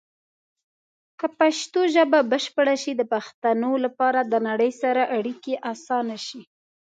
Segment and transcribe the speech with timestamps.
[1.19, 6.41] که پښتو ژبه بشپړه شي، د پښتنو لپاره د نړۍ سره اړیکې اسانه شي.